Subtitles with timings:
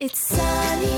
[0.00, 0.88] It's sunny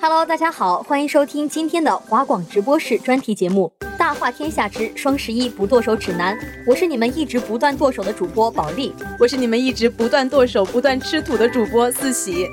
[0.00, 6.38] Hello，大家好，欢迎收听今天的华广直播室专题节目《大话天下之双十一不剁手指南》。
[6.64, 12.46] 我是你们一直不断剁手的主播保利，我是你们一直不断剁手、不断吃土的主播四喜。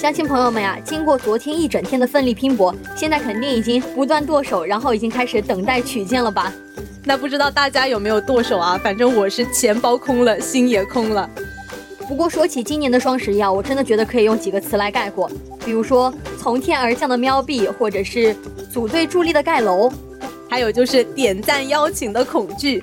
[0.00, 6.50] 乡亲朋友们呀，经过昨天一整天的奋力拼搏，现在肯定已经不断剁手，然后已经开始等待取件了吧？
[7.04, 8.80] 那不知道大家有没有剁手啊？
[8.82, 11.28] 反正我是钱包空了，心也空了。
[12.08, 15.30] 不过说起今年的双十一啊，我真的觉得可以用几个词来概括，
[15.66, 18.34] 比如说从天而降的喵币，或者是
[18.72, 19.92] 组队助力的盖楼，
[20.48, 22.82] 还有就是点赞邀请的恐惧。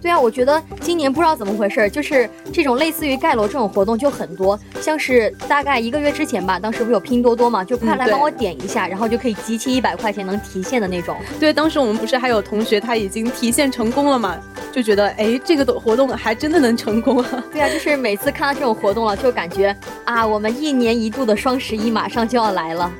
[0.00, 11.16] 对啊，我觉得今年不知道怎么回事，就是这种类似于盖楼这种活动就很多，像是大概一个月之前吧，当时不是有拼多多嘛，就快来帮我点一下，然后就可以集齐一百块钱能提现的那种。
[11.40, 14.36] 对，当时我们不是还有同学他已经提现成功了嘛，
[14.72, 17.44] 就觉得哎，这个活动还真的能成功啊。
[17.52, 22.90] 对啊，就是每次看到这种活动了，就感觉啊，我们一年一度的双十一马上就要来了。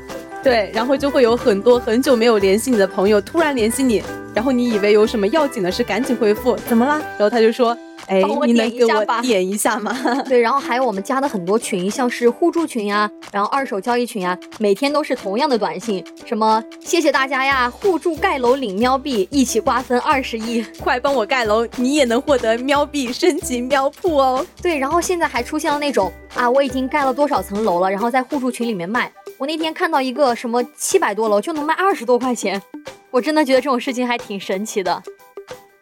[0.43, 4.03] 对，然后就会有很多很久没有联系你的朋友突然联系你，
[4.35, 7.01] 然后你以为有什么要紧的事，赶紧回复，怎么啦？
[7.19, 7.77] 然后他就说，
[8.07, 9.95] 哎，你能给我点一下吗？
[10.29, 24.47] 对，然后还有我们加的很多群，像是互助群呀，然后二手交易群呀，每天都是同样的短信，什么谢谢大家呀，互助盖楼领喵币，一起瓜分二十亿，快帮我盖楼，你也能获得喵币升级喵铺哦。
[24.63, 29.13] 对，然后现在还出现了那种啊，我已经盖了多少层楼了，然后在互助群里面卖。
[29.39, 32.61] 我那天看到一个什么七百多楼就能卖二十多块钱，
[33.09, 35.01] 我真的觉得这种事情还挺神奇的。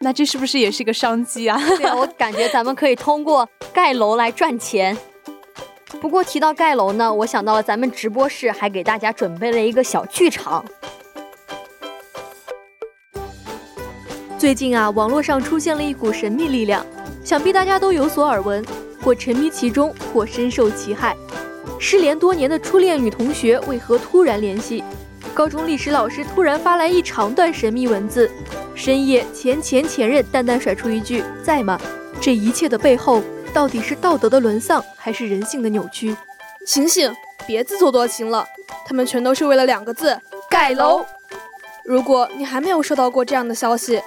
[0.00, 1.58] 那这是不是也是一个商机啊？
[1.78, 4.94] 对啊，我感觉咱们可以通过盖楼来赚钱。
[6.02, 10.62] 不过提到盖楼呢，我想到了咱们直播室还给大家准备了一个小剧场。
[14.36, 16.84] 最近啊，网络上出现了一股神秘力量，
[17.24, 18.62] 想必大家都有所耳闻，
[19.00, 21.16] 或沉迷其中，或深受其害。
[21.78, 24.82] 失联多年的初恋女同学为何突然联系？
[25.34, 28.30] 高中历史老师突然发来一长段神秘文字。
[28.74, 31.78] 深夜，前前前任淡淡甩出一句：“在吗？”
[32.20, 33.22] 这一切的背后，
[33.52, 36.16] 到底是道德的沦丧，还是人性的扭曲？
[36.66, 37.14] 醒醒，
[37.46, 38.46] 别自作多情了，
[38.86, 41.04] 他们全都是为了两个字：盖楼。
[41.84, 44.00] 如果你还没有收到过这样的消息，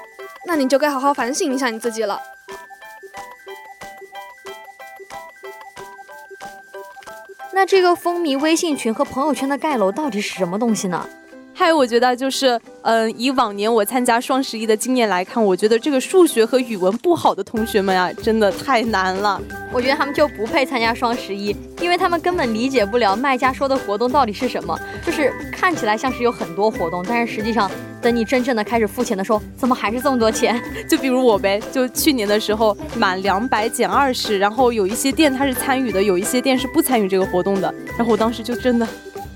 [0.45, 2.19] 那你就该好好反省一下你自己了。
[7.51, 11.07] 那这个风靡微信群和朋友圈的盖楼到底是什么东西呢？
[11.59, 19.41] 还有，我觉得就是，嗯，以往年我参加双十一的经验来看，我觉得这个数学和语文不好的同学们啊，真的太难了。
[19.69, 24.79] 我觉得他们就不配参加双十一，因为他们根本理解不了卖家说的活动到底是什么。
[25.05, 27.69] 就是看起来像是有很多活动，但是实际上，
[28.01, 30.57] 等你真正的开始付钱的时候，怎么还是这么多钱？
[30.87, 38.87] 就比如我呗，就去年的时候满两百减二十，然后有一些店它是参与的，有一些店是不参与这个活动的，然后我当时就真的。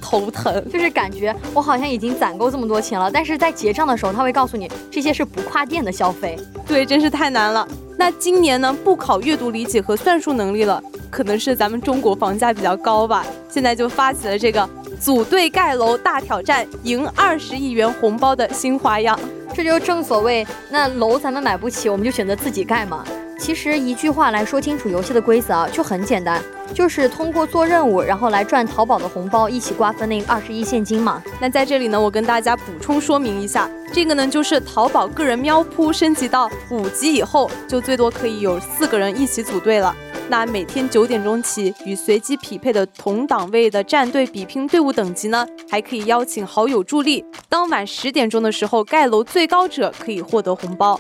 [0.04, 7.66] 头疼， 就是感觉我好像已经攒够这么多钱了，但是在结账的时候他会告诉你这些是不跨店的消费，对，真是太难了。
[7.98, 14.68] 那今年呢，不考阅读理解和算术能力了，可能是咱们中国房价比较高吧，现在就发起了这个
[15.00, 19.18] 组队盖楼大挑战，赢二十亿元红包的新花样。
[19.54, 23.06] 这就正所谓，那楼咱们买不起，我们就选择自己盖嘛。
[23.44, 26.42] 其实一句话来说清楚游戏的规则啊，就很简单，
[26.74, 31.22] 就是通过做任务，然后来赚淘宝的红包，一起瓜分那二十亿现金嘛。
[31.42, 39.94] 那在这里呢，我跟大家补充说明一下，这个呢就是淘宝个人喵扑升级到五级以后，就最多可以有四个人一起组队了。
[40.30, 47.26] 那每天九点钟起，与随机匹配的同档位的战队比拼队伍等级呢，还可以邀请好友助力。
[47.50, 50.98] 当晚十点钟的时候，盖楼最高者可以获得红包。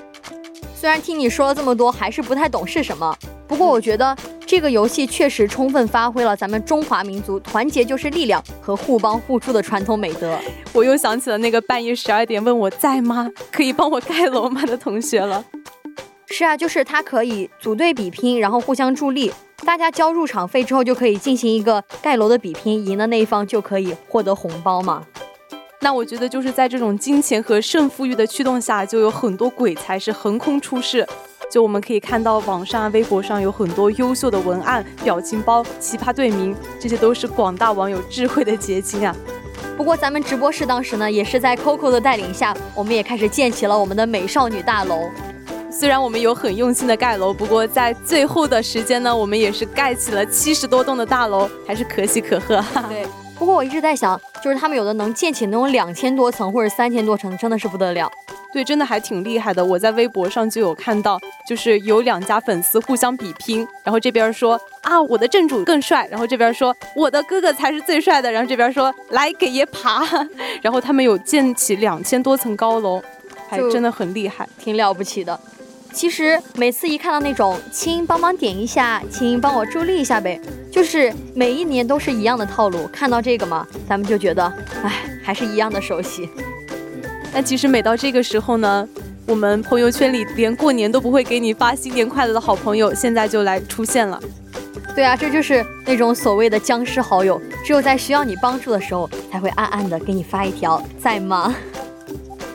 [0.75, 3.15] 虽然听你说了这么多，还是不太懂是什么。
[3.47, 4.15] 不过我觉得
[4.45, 10.37] 这个游戏确实充分发挥了咱们中华民族团结就是力量和互帮互助的传统美德。
[10.73, 15.45] 我又想起了那个半夜十二点问我在吗，可以帮我盖楼吗的同学了。
[16.27, 19.31] 是啊，就是他可以组队比拼，然后互相助力，
[19.63, 25.03] 大家交入场费之后就可以进行一个盖楼的比拼，赢的那一方就可以获得红包嘛。
[25.83, 31.05] 那我觉得就是在这种金钱和胜负欲的驱动下，就有很多鬼才是横空出世。
[31.51, 39.13] 就我们可以看到，网上、微博上有很多优秀的文案、表情包、奇葩队名，这些都是广大网友智慧的结晶啊。
[39.75, 45.11] 不过咱们直播室当时呢，也是在 Coco 的带领下，我们也开始建起了我们的美少女大楼。
[45.69, 52.63] 虽然我们有很用心的盖楼，不过在最后的时间呢，我们也是盖起了七十多栋的大楼，还是可喜可贺。
[52.87, 53.05] 对。
[53.37, 58.09] 不过我一直在想，就是他们有的能建起那种两千多层或者三千多层，真的是不得了。
[58.53, 59.65] 对，真的还挺厉害的。
[59.65, 70.05] 我在微博上就有看到，就是有两家粉丝互相比拼，然后这边说啊我的正主更帅，然后这边说我的哥哥才是最帅的，然后这边说来给爷爬，
[70.61, 73.01] 然后他们有建起两千多层高楼，
[73.49, 75.37] 还真的很厉害，挺了不起的。
[75.93, 80.41] 其实每次一看到那种亲帮忙点一下，亲帮我助力一下呗，
[80.71, 82.87] 就是每一年都是一样的套路。
[82.87, 84.43] 看到这个嘛，咱们就觉得
[84.83, 84.91] 哎，
[85.23, 86.27] 还是一样的熟悉。
[87.31, 88.87] 但其实每到这个时候呢，
[89.27, 94.19] 我们朋友圈里连过年都不会给你发新年快乐的好朋友，现在就来出现了。
[94.95, 101.55] 对啊，这就是那种所谓的僵尸好友，只有在需要你帮助的时候，才会暗暗的给你发一条在吗？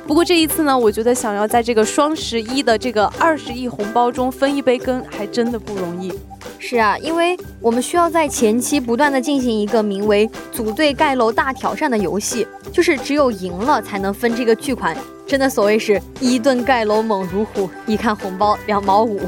[0.08, 6.10] 不过这一次呢，我觉得想要在这个双十一的这个二十亿红包中分一杯羹，还真的不容易。
[6.58, 14.96] 是啊，因为我们需要在前期不断的进行一个名为“组队盖楼大挑战”的游戏，就是只有赢了才能分这个巨款。
[15.26, 19.20] 真的所谓是一顿盖楼猛如虎，一看红包两毛五。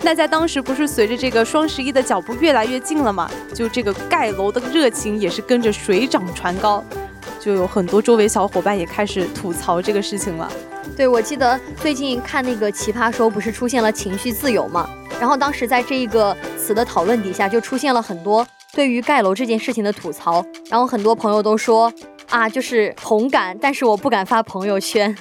[0.00, 6.82] 那在当时不是随着这个双十一的脚步越来越近了嘛，就这个盖楼的热情也是跟着水涨船高，
[7.42, 10.48] 就有很多周围小伙伴也开始吐槽这个事情了。
[10.96, 14.88] 对，我记得最近看那个奇葩说，不是出现了情绪自由嘛？
[15.18, 20.44] 然后当时在这一个词的讨论底下，就出现了很多对于盖楼这件事情的吐槽。
[20.70, 21.92] 然后很多朋友都说
[22.30, 25.16] 啊，就是同感，但是我不敢发朋友圈。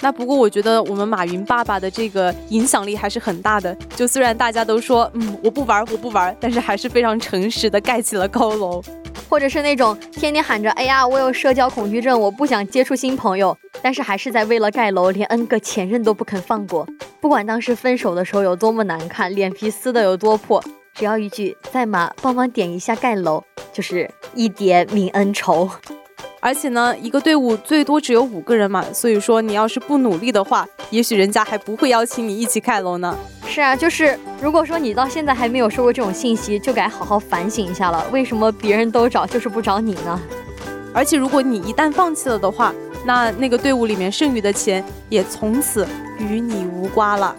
[0.00, 3.74] 那不过我觉得我们马云爸爸的这个影响力还是很大的。
[3.94, 8.82] 就虽然大家都说嗯我不玩我不玩，但是还是非常诚实的盖起了高楼。
[9.28, 16.86] 或者是那种天天喊着哎呀我有社交恐惧症，我不想接触新朋友，但是还是在为了盖楼连 N 个前任都不肯放过。
[17.20, 20.62] 不管当时分手的时候有多么难看，脸皮撕的有多破，
[20.94, 22.12] 只要一句在吗？
[22.22, 23.42] 帮忙点一下盖楼，
[23.72, 25.68] 就是一叠泯恩仇。
[26.46, 33.18] 而且呢，一个队伍最多只有五个人嘛，所以说你要是不努力的话，也许人家还不会邀请你一起盖楼呢。
[33.48, 38.06] 是啊，就是如果说你到现在还没有收过这种信息，就该好好反省一下了。
[38.12, 40.20] 为什么别人都找，就是不找你呢？
[40.94, 42.72] 而且如果你一旦放弃了的话，
[43.04, 45.84] 那那个队伍里面剩余的钱也从此
[46.20, 47.34] 与你无关了。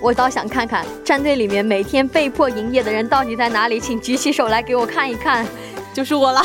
[0.00, 5.46] 我倒想看看战队里面每天被迫营业的人到底在哪里，请举起手来给我看一看，
[5.92, 6.42] 就是我了。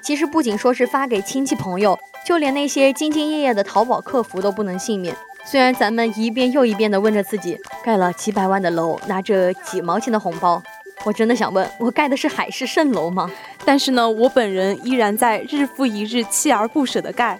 [0.00, 5.14] 其实不仅说是发给亲戚朋友，就连那些兢兢业业的淘宝客服都不能幸免。
[5.44, 10.62] 虽然咱们一遍又一遍地问着自己，盖了几百万的楼，拿着几毛钱的红包。
[11.04, 13.30] 我真的想问，我盖的是海市蜃楼吗？
[13.64, 17.38] 但是呢，我本人依然在日复一日锲而不舍地盖，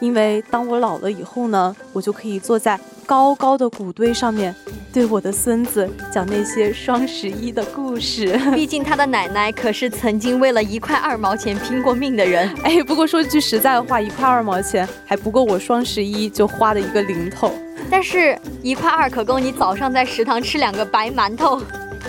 [0.00, 2.78] 因为当我老了以后呢，我就可以坐在
[3.08, 4.54] 高高的谷堆上面，
[4.92, 8.38] 对我的孙子讲那些双十一的故事。
[8.54, 12.46] 毕竟他的奶奶可是曾经为了一块二毛钱拼过命的人。
[12.62, 17.50] 哎，不过说句实在的话，一块二毛钱还不够我双十一就花的一个零头。
[17.90, 21.58] 但是，一块二可够你早上在食堂吃两个白馒头。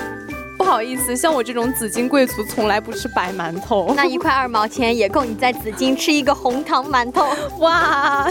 [0.60, 3.94] 不好意思，像我这种紫金贵族从来不吃白馒头。
[3.96, 7.26] 那一块二毛钱也够你在紫金吃一个红糖馒头。
[7.60, 8.28] 哇！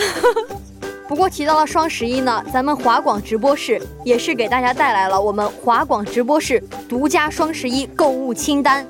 [1.09, 8.87] 不过提到了双十一呢，咱们华广直播室也是给大家带来了我们华广直播室独家双十一购物清单。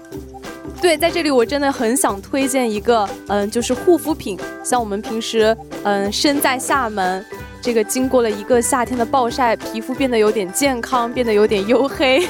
[0.80, 4.38] 对，在这里我真的很想推荐一个，嗯，就是护肤品。
[4.64, 7.24] 像我们平时，嗯，身在厦门。
[7.60, 12.24] 这个经过了一个夏天的暴晒，皮肤变得有点健康，变得有点黝黑。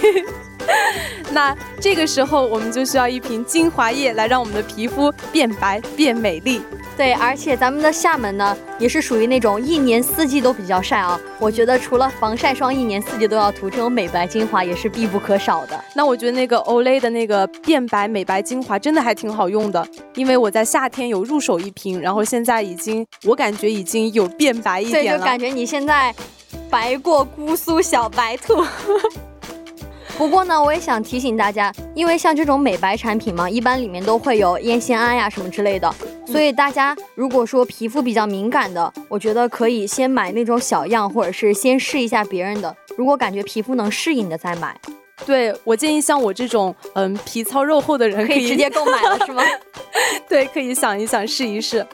[1.31, 6.63] 那这个时候，我们就需要一瓶精华液来让我们的皮肤变白变美丽。
[6.99, 11.19] 对，而且咱们的厦门呢，也是属于那种一年四季都比较晒啊。
[11.39, 15.81] 我觉得除了防晒霜一年四季都要涂，这种美白精华也是必不可少的。
[15.95, 19.87] 那我觉得那个 Olay 的那个变白美白精华真的还挺好用的，
[20.17, 25.13] 因为我在夏天有入手一瓶，然后现在已经我感觉已经有变白一点了。
[25.13, 26.13] 对，就感觉你现在
[26.69, 28.55] 白过姑苏小白兔。
[30.19, 35.95] 不过呢，我也想提醒大家，因为像这种美白产品嘛，一般里面都会有烟酰胺呀什么之类的，
[36.27, 44.77] 所以大家如果说皮肤比较敏感的，我觉得可以先买那种小样，或者是先试一下别人的，如果感觉皮肤能适应的再买。
[45.25, 49.43] 对我建议像我这种嗯皮糙肉厚的人可以直接购买了是吗？
[50.29, 51.87] 对，可以想一想试一试。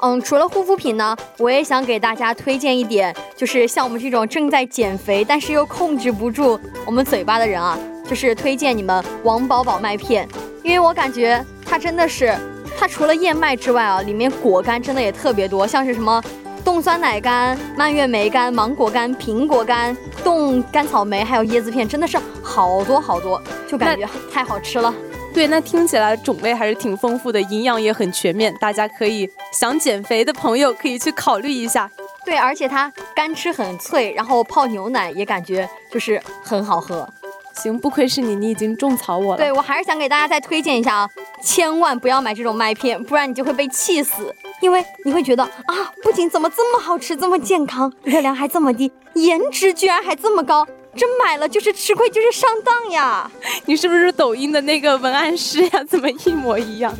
[0.00, 7.78] 嗯，除了护肤品呢，我也想给大家推荐一点，就是像我们这种正在减肥但是又控制不住我们嘴巴的人啊，
[8.08, 10.28] 就是推荐你们王饱饱麦片，
[10.62, 12.36] 因为我感觉它真的是，
[12.78, 16.22] 它除了燕麦之外啊，里面果干真的也特别多，像是什么
[16.64, 24.92] 冻酸奶干、蔓越莓干、芒果干、苹果干、冻干草莓，还有椰子片，真的是好多好多，就感觉太好吃了。
[25.36, 31.90] 对，那听起来种类还是挺丰富的，营养也很全面，大家可以想减肥的朋友可以去考虑一下。
[32.24, 37.06] 对，而且它干吃很脆，然后泡牛奶也感觉就是很好喝。
[37.52, 39.36] 行，不愧是你，你已经种草我了。
[39.36, 41.10] 对，我还是想给大家再推荐一下啊，
[41.42, 50.66] 千万不要买这种麦片，不然你就会被气死，因为你会觉得啊，不仅怎么这么好吃，这么健康，热量还这么低，颜值居然还这么高。
[50.96, 53.30] 这买了就是吃亏，就是上当呀！
[53.66, 55.84] 你是不是抖音的那个文案师呀？
[55.88, 56.94] 怎么一模一样？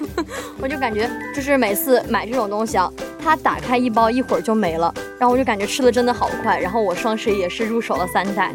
[0.60, 2.90] 我就感觉就是每次买这种东西啊，
[3.22, 6.58] 它打开一包一会儿就没了，然后我就感觉吃的真的好快。
[6.58, 8.52] 然后我双十一也是入手了三袋。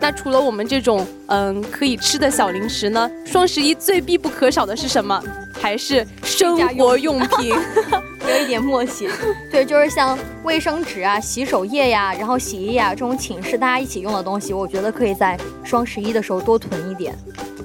[0.00, 3.10] 那除了我们这种嗯可以吃的小零食呢？
[3.24, 5.20] 双十一最必不可少的是什么？
[5.60, 7.54] 还是生活用品？
[8.28, 9.08] 有一点默契。
[9.50, 17.14] 对，就是像卫生纸啊、洗手液呀、然后洗衣啊这种寝室大家一起用的东西，我觉得可以在双十一的时候多囤一点。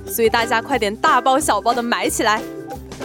[0.07, 2.41] 所以大家快点大包小包的买起来。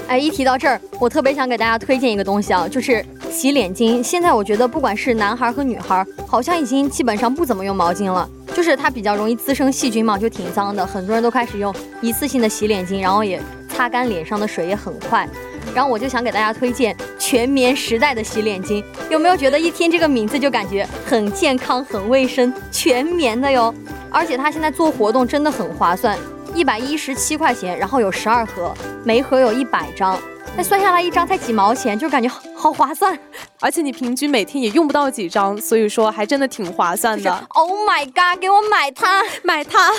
[0.08, 4.02] 哎，一提到这儿，我特别想给大家推荐一个东西啊，就是洗脸巾。
[4.02, 8.28] 现在我觉得不管是男孩和女孩，好像已经基本上不怎么用毛巾了。
[8.54, 10.86] 就是它比较容易滋生细菌嘛，就挺脏的。
[10.86, 15.28] 很多人都开始用一次性的洗脸巾，然后也擦干脸上的水也很快。
[15.74, 22.52] 然后我就想给大家推荐全棉时代的洗脸巾，有没有觉得一听这个名字就感觉很健康、很卫生？
[22.70, 23.74] 全棉的哟，
[24.10, 26.18] 而且它现在做活动真的很划算，
[26.54, 30.18] 一百一十七块钱，然后有十二盒，每盒有一百张。
[30.56, 33.18] 那算下来一张才几毛钱，就感觉好划算，
[33.60, 37.30] 而且你平均每天也用不到几张，所以说还真的挺划算的。
[37.54, 39.90] Oh my god，给我买它，买它！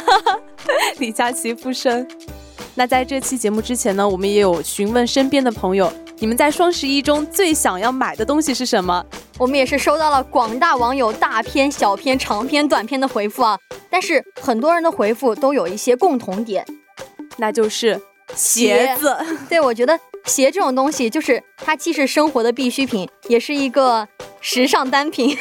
[0.98, 2.08] 李佳琦附身。
[2.76, 9.04] 那在这期节目之前呢，我们也有询问身边的朋友，你们在双十一中最想要买的东西是什么？
[9.38, 13.58] 我们也是收到了广大网友大篇、小篇、长篇、短篇的回复啊，
[13.90, 16.66] 但是很多人的回复都有一些共同点，
[17.38, 18.00] 那就是
[18.36, 19.16] 鞋子。
[19.50, 20.00] 对，我觉得。
[20.26, 24.08] 鞋这种东西，就是它既是生活的必需品，也是一个
[24.42, 25.38] 时尚单品，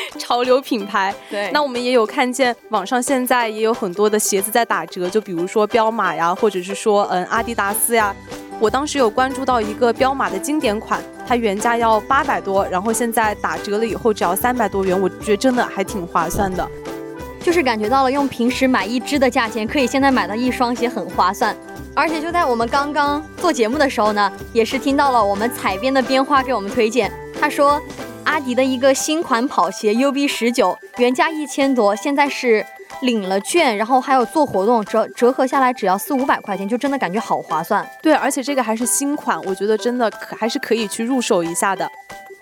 [0.18, 1.14] 潮流品牌。
[1.30, 8.14] 对，那我们也有看见网上现在也有很多的鞋子在打折，就比如说彪马呀，或者是说嗯阿迪达斯呀。
[8.60, 16.68] 我当时有关注到一个彪马的经典款，它原价要八百多，然后现在打折了以后只要三百多元，我觉得真的还挺划算的。
[17.40, 21.56] 就是感觉到了用平时买一只的价钱，可以现在买到一双鞋，很划算。
[21.94, 27.12] 而且就在我们刚刚做节目的时候呢，也是听到了我们采编的编花给我们推荐。
[27.40, 27.80] 他说，
[28.28, 32.64] 阿迪的一个新款跑鞋 UB 十九，原价一千多，现在是
[33.00, 37.88] 领了券，然后还有做活动，折折合下来只要四五百块钱，就真的感觉好划算。
[38.02, 41.90] 对，而且这个还是新款，我觉得真的可还是可以去入手一下的。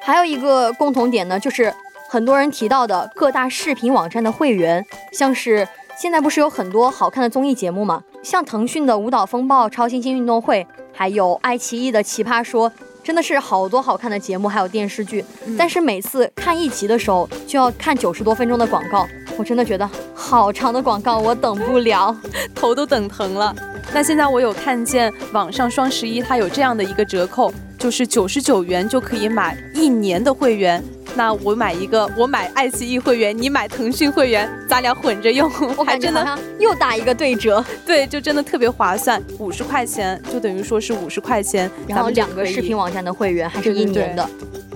[0.00, 1.72] 还有一个共同点呢，就是
[2.08, 5.66] 很多人提到的各大视频网站的会员，像是。
[5.98, 8.02] 现在不是有很多好看的综艺节目吗？
[8.22, 10.62] 像腾讯的《舞蹈风暴》《超新星运动会》，
[10.92, 12.70] 还有爱奇艺的《奇葩说》，
[13.06, 15.24] 真的是好多好看的节目，还有电视剧。
[15.56, 19.06] 但是每次看一集的时候，就要看九十多分钟的广告，
[19.38, 22.12] 我真的觉得好长的广告，我等不了，
[22.52, 23.54] 头都等疼了。
[23.94, 30.82] 那现在我有看见网上双十一它有这样的一个折扣，就是九十九元就可以买一年的会员。
[31.16, 44.28] 那我买一个，我买爱奇艺会员，你买腾讯会员，咱俩混着用，我还真的又打一个对折，对，就真的特别划算，五十块钱就等于说是五十块钱，然后两个视频网站的会员还是一年的，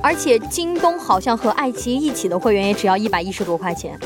[0.03, 3.99] 而且京东好像和爱奇艺一起的会员也只要一百一十多块钱。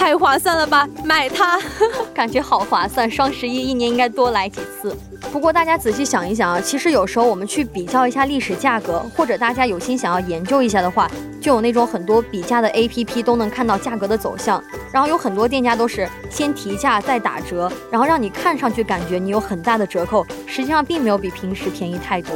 [0.00, 1.60] 太划算了吧，买它！
[2.14, 4.96] 感觉好划算，双十一一年应该多来几次。
[5.30, 11.06] 不过大家仔细想一想啊，其实有时候我们去比较一下历史价格，或者大家有心想要研究一下的话，
[11.38, 14.64] 就有那种很多比价的 APP 都能看到价格的走向。
[14.90, 22.34] 然后有很多店家都是先提价再打折，然后让你看上去感觉你有很大的折扣，实际上并没有比平时便宜太多。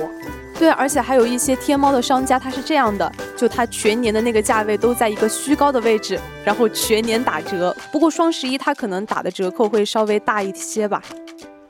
[0.59, 7.77] 对，而且还有一些天猫的商家，他是这样的，就他全年的那个价位都在一个虚高的位置，然后全年打折。
[7.91, 11.03] 不过双十一他可能打的折扣会稍微大一些吧。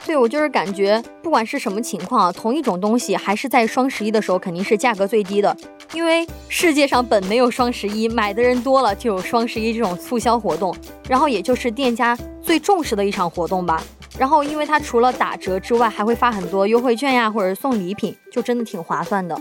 [0.05, 5.57] 对我就是感觉，不管是什么情况啊，同一种东西还是在双十一的时候肯定是价格最低的，
[5.93, 10.75] 因为世界上本没有双十一，买的人多了就有双十一这种促销活动，
[11.09, 13.83] 然后也就是店家最重视的一场活动吧。
[14.17, 19.39] 然后因为它除了打折之外，还会发很多优惠券呀，或者送礼品，就真的挺划算的。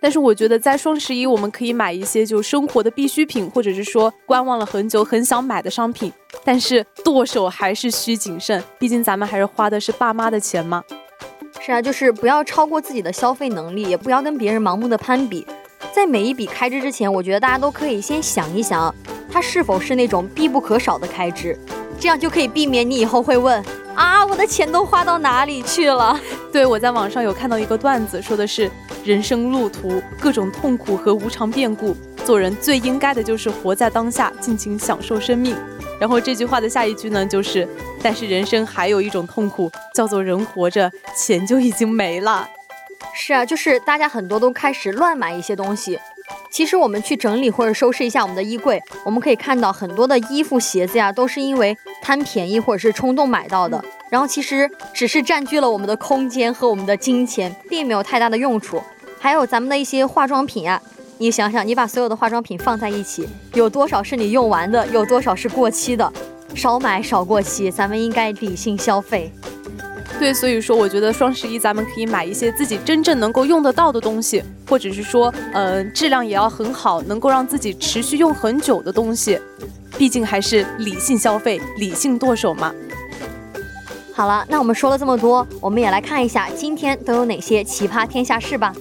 [0.00, 6.12] 但是我觉得在双十一我们可以买一些就生活的必需品，或者是说观望了很久很想买的商品。
[6.44, 10.84] 但是剁手还是需谨慎，毕竟咱们还是花的是爸妈的钱嘛。
[11.60, 15.44] 是啊，就是不要超过自己的消费能力，也不要跟别人盲目的攀比。
[15.92, 18.94] 在每一笔开支之前，我觉得大家都可以先想一想，
[19.32, 21.58] 它是否是那种必不可少的开支，
[21.98, 23.62] 这样就可以避免你以后会问。
[23.94, 24.24] 啊！
[24.24, 26.18] 我的钱都花到哪里去了？
[26.52, 28.70] 对我在网上有看到一个段子，说的是
[29.04, 35.56] 人生路途各种痛苦和无常变故，做人最应该的就是活在当下，尽情享受生命。
[35.98, 37.68] 然后这句话的下一句呢，就是
[38.00, 42.48] 但是人生还有一种痛苦，叫做人活着钱就已经没了。
[43.12, 45.98] 是啊，就是大家很多都开始乱买一些东西。
[46.50, 53.82] 其实我们去整理或者收拾一下我们的衣柜，我们可以看到很多的衣服、鞋子呀，都是因为贪便宜或者是冲动买到的。
[54.10, 58.82] 然后其实只是占据了我们的空间和我们的金钱，并没有太大的用处。
[59.20, 60.80] 还有咱们的一些化妆品啊，
[61.18, 66.10] 你想想，你把所有的化妆品放在一起，有多少是你用完的，有多少是过期的？
[66.54, 69.30] 少买少过期，咱们应该理性消费。
[70.18, 79.38] 对，所以说我觉得双十一咱们可以买一些自己真正能够用得到的东西，或者是说，嗯，质量也要很好，能够让自己持续用很久的东西。
[79.96, 82.74] 毕竟还是理性消费，理性剁手嘛。
[84.12, 88.74] 好了，那我们说了这么多，我们也来看一下今天都有哪些奇葩天下事吧。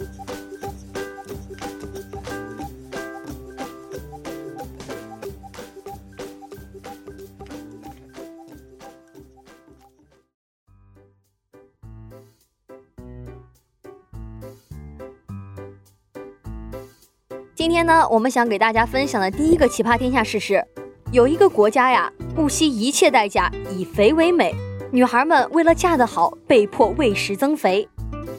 [17.57, 20.63] 今天呢，我们想给大家分享的第一个奇葩天下事是，
[21.11, 24.53] 有一个国家呀，不惜一切代价以肥为美，
[24.91, 27.89] 女孩们为了嫁得好，被迫喂食增肥。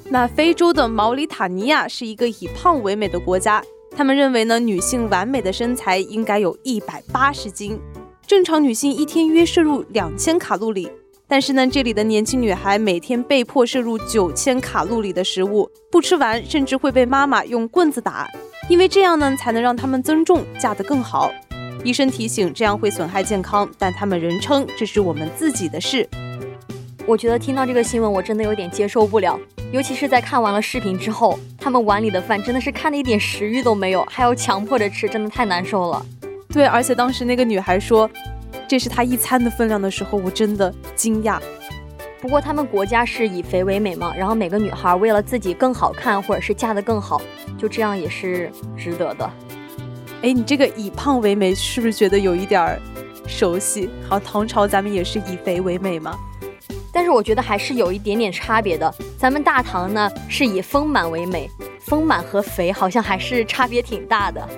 [0.09, 7.77] 那非洲的毛里塔尼亚是一个以胖为美的国家，他们认为呢，女性完美的身材应该有一百八十斤，
[8.25, 10.89] 正常女性一天约摄入两千卡路里，
[11.27, 18.31] 但是呢，这里的年轻女孩每天被迫摄入九千卡路里的食物，不吃完甚至会被妈妈用棍子打。
[18.69, 21.33] 因为这样呢，才能让他们增重，嫁得更好。
[21.83, 26.07] 医生提醒，这样会损害健康，但他们仍称这是我们自己的事。
[27.07, 29.41] 我觉得听到这个新闻，我真的有点接受不了，
[29.73, 36.05] 尤其是在看完了视频之后，他们碗里的饭真的是看的一点食欲都没有，还要强迫着吃，真的太难受了。
[36.53, 38.11] 对，而且当时那个女孩说，
[38.69, 41.41] 这是她一餐的分量的时候，我真的惊讶。
[42.21, 47.21] 不过他们国家是以肥为美嘛，然后每个女孩为了自己更好看，或者是嫁得更好，
[47.57, 49.31] 就这样也是值得的。
[50.23, 52.81] 哎，你这个以胖为美，是不是觉得有一点儿
[53.27, 53.89] 熟悉？
[54.09, 56.19] 好，唐朝咱们也是以肥为美吗？
[56.93, 58.93] 但是我觉得还是有一点点差别的。
[59.17, 64.49] 咱们大唐呢是以丰满为美，丰满和肥好像还是差别挺大的。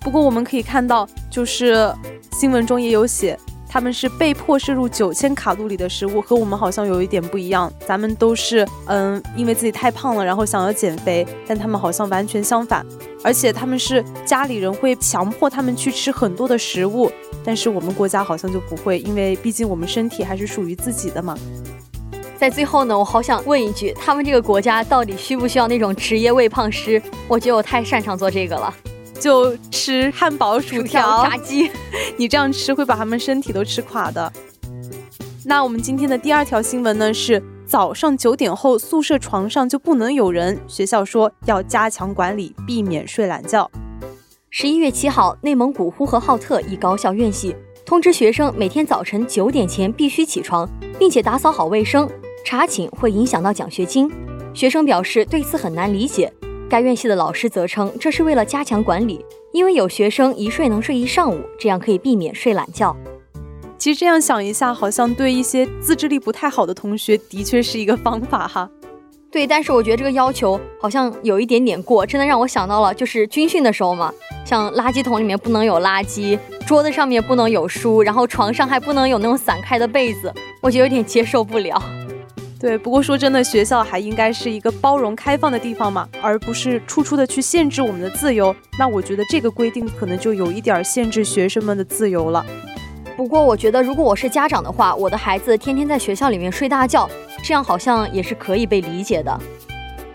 [0.00, 1.90] 不过我们可以看到，就是
[2.32, 3.38] 新闻中也有写。
[3.74, 7.72] 他们是被迫摄入九千卡路里的食物，和我们好像有一点不一样。
[7.84, 12.86] 咱们都是嗯，因为自己太胖了，然后想要减肥，但他们好像完全相反。
[13.24, 17.10] 而且他们是家里人会强迫他们去吃很多的食物，
[17.44, 21.36] 但是我们国家好像就不会，因为毕竟我们身体还是属于自己的嘛。
[22.38, 27.02] 在最后呢，我好想问一句，他们这个国家到底需不需要那种职业喂胖师？
[27.26, 28.72] 我觉得我太擅长做这个了。
[29.18, 31.70] 就吃汉堡、薯条、炸鸡，
[32.16, 34.32] 你这样吃会把他们身体都吃垮的。
[35.44, 43.70] 那我们今天的第二条新闻呢是：早上九点后宿舍床上就不能有人，学校说要加强管理，避免睡懒觉。
[44.50, 52.08] 十一月七号，内蒙古呼和浩特一高校院系通知学生，每天早晨九点前必须起床，并且打扫好卫生，
[52.44, 54.10] 查寝会影响到奖学金。
[54.54, 56.32] 学生表示对此很难理解。
[56.74, 62.96] 该院系的老师则称，这是为了加强管理，因为有学生一睡能睡一上午，这样可以避免睡懒觉。
[63.78, 68.68] 其实这样想一下，好像对一些自制力不太好的同学，的确是一个方法哈。
[69.30, 74.12] 对，但是我觉得这个要求好像有一点点过，真的让我想到了就是军训的时候嘛，
[74.44, 81.80] 像垃圾桶里面不能有垃圾，桌子上面不能有书，然后床上还不能有那种散开的被子，我就有点接受不了。
[82.60, 88.54] 对，不过说真的，学校还应该是一个包容开放的地方嘛，而不是处处的去限制我们的自由。
[88.78, 92.44] 那我觉得这个规定可能就有一点限制学生们的自由了。
[93.16, 97.08] 不过我觉得，如果我是家长的话，我的孩子天天在学校里面睡大觉，
[97.42, 99.38] 这样好像也是可以被理解的。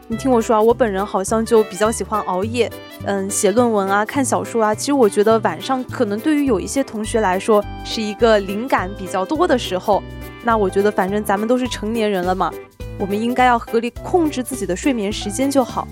[0.08, 2.68] 你听我说啊，我本人好像就比较喜欢熬夜，
[3.06, 4.74] 嗯，写论文啊，看小说啊。
[4.74, 10.02] 其实我觉得晚上可能对于有一些同学来说是一个灵感比较多的时候。
[10.44, 12.52] 那我觉得，反正咱们都是成年人了嘛，
[12.98, 15.88] 我们应该要合理控制自己的睡眠时间就好。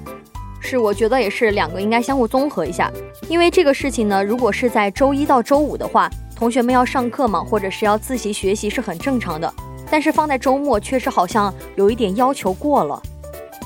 [0.59, 2.91] 是，我觉得也是两个应该相互综合一下，
[3.29, 6.09] 因为这个事情呢，如果是在周一到周五的话。
[6.39, 9.51] 同学们要上课嘛，或者是要自习学习是很正常的，
[9.89, 13.01] 但是放在周末确实好像有一点要求过了。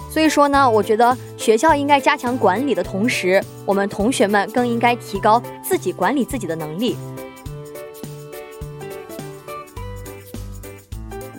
[0.09, 6.95] 所以说呢，我觉得学校应该加强管理的同时，我们同学们更应该提高自己管理自己的能力。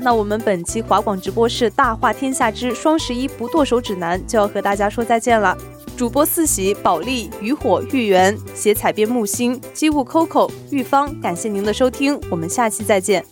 [0.02, 5.56] 那我们本期华广直播室《大话天下之双十一不剁手指南》就要和大家说再见了。
[5.96, 13.24] 主播四喜、保利、渔火、玉圆、写彩边木星、机务 Coco、玉芳，感谢您的收听，我们下期再见。